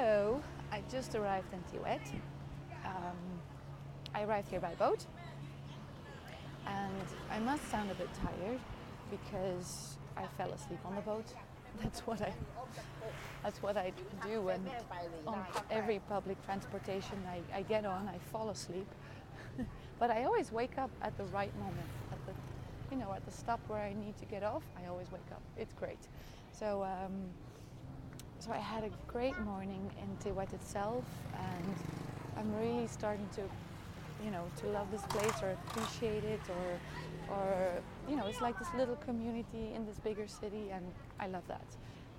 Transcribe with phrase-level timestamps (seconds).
[0.00, 0.42] So
[0.72, 2.00] I just arrived in Thewet.
[2.86, 3.18] Um,
[4.14, 5.04] I arrived here by boat,
[6.66, 8.58] and I must sound a bit tired
[9.10, 11.26] because I fell asleep on the boat.
[11.82, 12.32] That's what I.
[13.42, 13.92] That's what I
[14.26, 14.66] do when
[15.26, 18.08] on every public transportation I, I get on.
[18.08, 18.88] I fall asleep,
[19.98, 21.90] but I always wake up at the right moment.
[22.10, 22.32] At the,
[22.90, 25.42] you know, at the stop where I need to get off, I always wake up.
[25.58, 26.08] It's great.
[26.52, 26.84] So.
[26.84, 27.28] Um,
[28.40, 31.04] so I had a great morning in Thewet itself,
[31.34, 31.74] and
[32.38, 33.42] I'm really starting to,
[34.24, 37.72] you know, to love this place or appreciate it, or, or
[38.08, 40.84] you know, it's like this little community in this bigger city, and
[41.20, 41.66] I love that.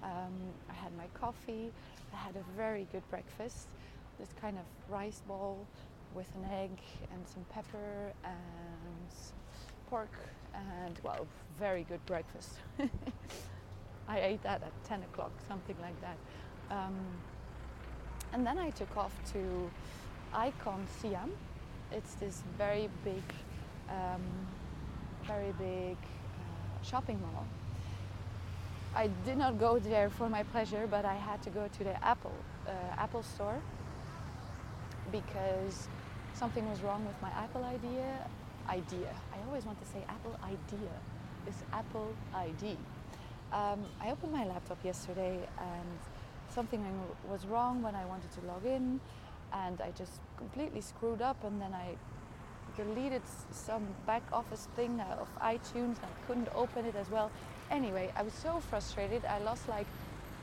[0.03, 0.33] Um,
[0.69, 1.71] I had my coffee.
[2.13, 3.67] I had a very good breakfast.
[4.19, 5.57] This kind of rice ball
[6.13, 6.77] with an egg
[7.11, 9.09] and some pepper and
[9.89, 10.11] pork,
[10.53, 11.25] and well,
[11.57, 12.51] very good breakfast.
[14.11, 16.17] I ate that at 10 o'clock, something like that.
[16.69, 16.97] Um,
[18.33, 19.71] and then I took off to
[20.33, 21.31] Icon Siam.
[21.93, 23.23] It's this very big,
[23.89, 24.21] um,
[25.25, 27.45] very big uh, shopping mall.
[28.93, 31.95] I did not go there for my pleasure, but I had to go to the
[32.03, 32.35] Apple
[32.67, 33.61] uh, Apple store
[35.09, 35.87] because
[36.33, 38.27] something was wrong with my Apple idea.
[38.67, 39.15] Idea.
[39.33, 40.91] I always want to say Apple idea.
[41.47, 42.77] It's Apple ID.
[43.51, 45.99] Um, I opened my laptop yesterday and
[46.49, 46.81] something
[47.29, 48.99] was wrong when I wanted to log in
[49.51, 51.95] and I just completely screwed up and then I
[52.77, 57.29] deleted some back office thing of iTunes and I couldn't open it as well.
[57.69, 59.25] Anyway, I was so frustrated.
[59.25, 59.87] I lost like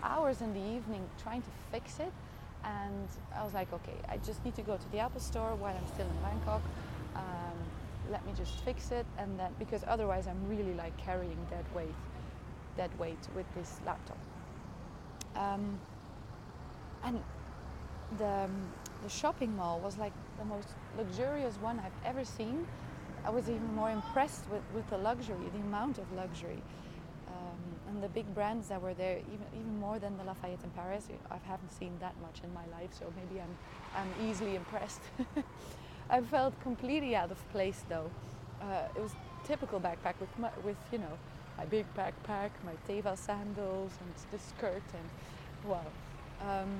[0.03, 2.12] hours in the evening trying to fix it
[2.64, 5.75] and I was like, okay, I just need to go to the Apple store while
[5.75, 6.61] I'm still in Bangkok.
[7.17, 7.56] Um,
[8.11, 11.95] let me just fix it and then because otherwise I'm really like carrying that weight
[12.78, 14.18] that weight with this laptop.
[15.36, 15.78] Um,
[17.04, 17.22] and
[18.16, 22.66] the, um, the shopping mall was like the most luxurious one I've ever seen.
[23.24, 26.62] I was even more impressed with, with the luxury, the amount of luxury.
[27.28, 30.70] Um, and the big brands that were there, even, even more than the Lafayette in
[30.70, 31.08] Paris.
[31.30, 33.55] I haven't seen that much in my life, so maybe I'm,
[33.94, 35.00] I'm easily impressed.
[36.11, 38.11] I felt completely out of place though.
[38.62, 39.12] Uh, it was
[39.44, 40.30] typical backpack with,
[40.64, 41.18] with you know,
[41.58, 45.08] my big backpack, my Teva sandals, and the skirt, and
[45.69, 45.86] well,
[46.41, 46.70] um,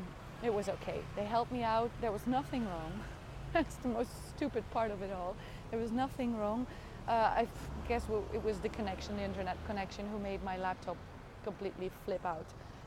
[0.43, 1.01] it was okay.
[1.17, 1.91] They helped me out.
[2.01, 2.93] There was nothing wrong.
[3.53, 5.35] That's the most stupid part of it all.
[5.71, 6.67] There was nothing wrong.
[7.09, 7.49] Uh, I
[7.89, 10.97] guess it was the connection, the internet connection, who made my laptop
[11.43, 12.47] completely flip out.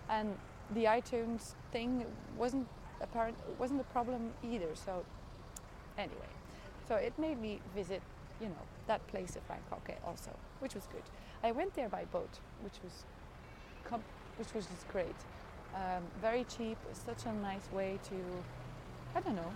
[0.09, 0.35] And
[0.73, 2.05] the iTunes thing
[2.37, 2.67] wasn't
[3.01, 3.37] apparent.
[3.59, 4.69] wasn't a problem either.
[4.75, 5.03] So
[5.97, 6.31] anyway,
[6.87, 8.01] so it made me visit,
[8.39, 11.07] you know, that place of Bangkok also, which was good.
[11.47, 13.05] I went there by boat, which was
[14.37, 15.19] which was just great.
[15.75, 16.77] Um, very cheap.
[16.93, 18.17] Such a nice way to,
[19.15, 19.51] I don't know,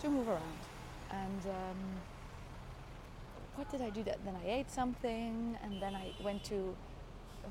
[0.00, 0.62] to move around.
[1.10, 1.80] And um,
[3.56, 4.02] what did I do?
[4.02, 6.76] That then I ate something, and then I went to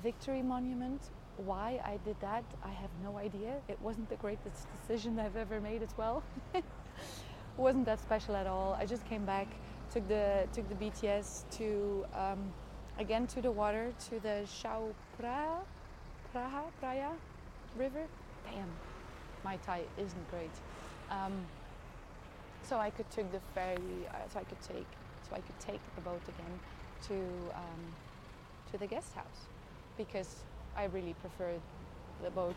[0.03, 1.01] Victory Monument.
[1.37, 3.53] Why I did that, I have no idea.
[3.67, 6.23] It wasn't the greatest decision I've ever made as well.
[7.57, 8.77] wasn't that special at all.
[8.79, 9.47] I just came back,
[9.91, 12.05] took the took the BTS to.
[12.13, 12.53] Um,
[12.99, 15.63] again to the water, to the Chao Phraya,
[16.35, 17.11] Praha, Praia
[17.77, 18.05] river.
[18.43, 18.69] Damn,
[19.43, 20.51] my Thai isn't great.
[21.09, 21.33] Um,
[22.61, 24.87] so I could take the ferry, uh, so I could take,
[25.27, 26.59] so I could take the boat again
[27.07, 27.15] to
[27.55, 27.81] um,
[28.71, 29.47] to the guest house
[29.97, 30.43] because
[30.75, 31.61] I really preferred
[32.21, 32.55] the boat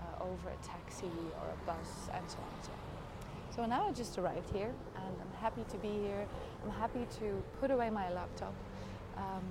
[0.00, 2.97] uh, over a taxi or a bus and so on and so on.
[3.58, 6.28] So now I just arrived here and I'm happy to be here.
[6.62, 8.54] I'm happy to put away my laptop
[9.16, 9.42] um,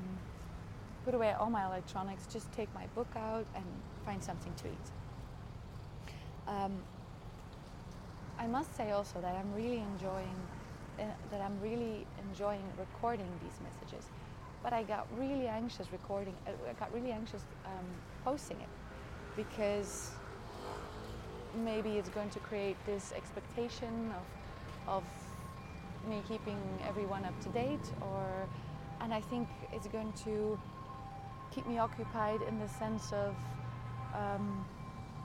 [1.04, 3.66] put away all my electronics, just take my book out and
[4.06, 4.88] find something to eat.
[6.48, 6.72] Um,
[8.40, 10.40] I must say also that I'm really enjoying
[11.00, 14.06] uh, that I'm really enjoying recording these messages,
[14.64, 16.34] but I got really anxious recording.
[16.48, 17.86] Uh, I got really anxious um,
[18.24, 18.70] posting it
[19.36, 20.12] because
[21.64, 24.26] maybe it's going to create this expectation of
[24.88, 25.04] of
[26.10, 28.48] me keeping everyone up to date or
[29.02, 30.58] and I think it's going to
[31.52, 33.36] keep me occupied in the sense of
[34.14, 34.66] um,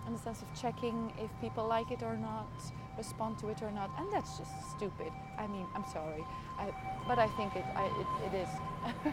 [0.06, 2.48] in the sense of checking if people like it or not,
[2.96, 5.12] respond to it or not, and that's just stupid.
[5.38, 6.24] I mean, I'm sorry,
[6.58, 6.70] I,
[7.06, 8.48] but I think it, I, it, it is.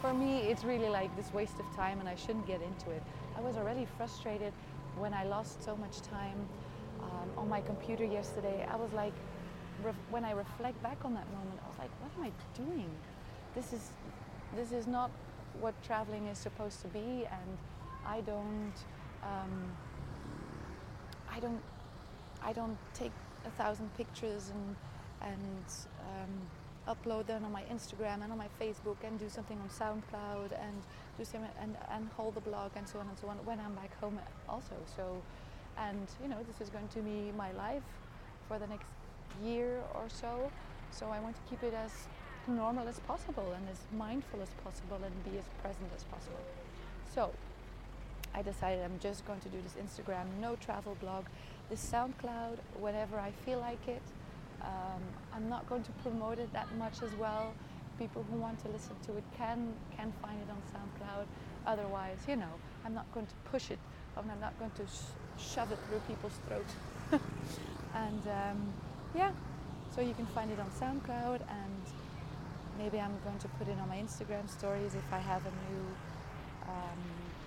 [0.00, 3.02] For me, it's really like this waste of time, and I shouldn't get into it.
[3.36, 4.52] I was already frustrated
[4.96, 6.48] when I lost so much time
[7.00, 8.66] um, on my computer yesterday.
[8.70, 9.14] I was like,
[10.10, 12.90] when I reflect back on that moment, I was like, what am I doing?
[13.54, 13.90] this is
[14.56, 15.10] this is not
[15.60, 17.58] what traveling is supposed to be, and
[18.06, 18.78] I don't
[19.22, 19.72] um,
[21.30, 21.60] I don't
[22.42, 23.12] I don't take
[23.46, 24.76] a thousand pictures and
[25.20, 25.64] and
[26.08, 30.52] um, upload them on my Instagram and on my Facebook and do something on SoundCloud
[30.52, 30.82] and
[31.18, 33.74] do some and, and hold the blog and so on and so on when I'm
[33.74, 34.18] back home
[34.48, 34.76] also.
[34.96, 35.20] So,
[35.78, 37.82] and you know, this is going to be my life
[38.46, 38.88] for the next
[39.42, 40.50] year or so.
[40.90, 41.92] So I want to keep it as
[42.46, 46.40] normal as possible and as mindful as possible and be as present as possible.
[47.14, 47.30] So
[48.34, 51.24] I decided I'm just going to do this Instagram, no travel blog,
[51.70, 54.02] this SoundCloud, whenever I feel like it.
[54.62, 55.02] Um,
[55.34, 57.52] I'm not going to promote it that much as well.
[57.98, 61.26] People who want to listen to it can can find it on SoundCloud.
[61.66, 62.54] Otherwise, you know,
[62.84, 63.78] I'm not going to push it.
[64.18, 66.74] I'm not going to sh- shove it through people's throats.
[67.94, 68.72] and um,
[69.14, 69.30] yeah,
[69.94, 71.82] so you can find it on SoundCloud, and
[72.78, 75.80] maybe I'm going to put it on my Instagram stories if I have a new
[76.66, 76.98] um,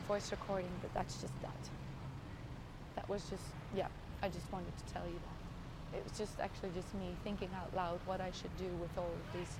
[0.07, 0.71] voice recording.
[0.81, 1.69] But that's just that.
[2.95, 3.43] That was just
[3.75, 3.87] yeah.
[4.23, 7.75] I just wanted to tell you that it was just actually just me thinking out
[7.75, 9.57] loud what I should do with all of these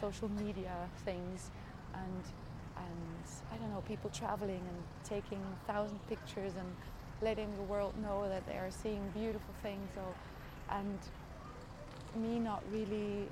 [0.00, 0.72] social media
[1.04, 1.50] things
[1.94, 2.22] and
[2.78, 6.68] and I don't know people traveling and taking a thousand pictures and
[7.20, 10.14] letting the world know that they are seeing beautiful things or,
[10.76, 10.98] and
[12.16, 13.28] me not really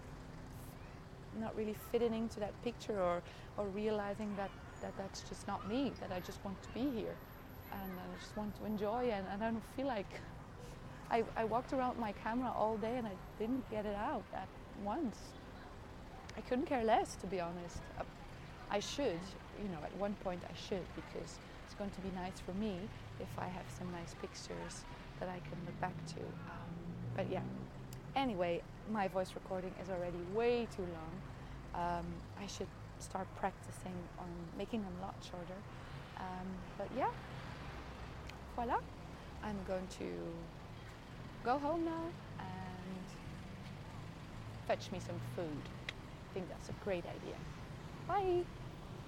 [1.41, 3.23] not really fitting into that picture or
[3.59, 4.51] or realizing that
[4.83, 7.17] that that's just not me that I just want to be here
[7.73, 10.21] and I just want to enjoy and, and I don't feel like
[11.11, 14.49] I, I walked around my camera all day and I didn't get it out at
[14.85, 15.17] once.
[16.37, 17.79] I couldn't care less, to be honest.
[18.77, 19.21] I should,
[19.59, 22.77] you know, at one point I should because it's going to be nice for me
[23.19, 24.85] if I have some nice pictures
[25.19, 26.21] that I can look back to.
[26.21, 26.75] Um,
[27.17, 27.41] but yeah,
[28.15, 28.61] anyway,
[28.93, 31.13] my voice recording is already way too long.
[31.75, 32.05] Um,
[32.39, 32.67] I should
[32.99, 34.29] start practicing on
[34.59, 35.61] making them a lot shorter.
[36.19, 36.47] Um,
[36.77, 37.09] but yeah,
[38.57, 38.77] voila.
[39.43, 40.05] I'm going to
[41.47, 42.05] go home now
[42.41, 43.07] and
[44.69, 45.63] fetch me some food.
[45.89, 47.37] I think that's a great idea.
[48.07, 48.45] Bye!